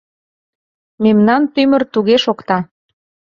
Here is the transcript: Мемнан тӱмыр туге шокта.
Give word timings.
Мемнан 1.03 1.43
тӱмыр 1.53 1.83
туге 1.93 2.17
шокта. 2.23 2.57